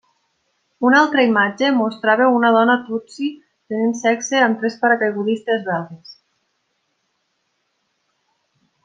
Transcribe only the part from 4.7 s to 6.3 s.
paracaigudistes belgues.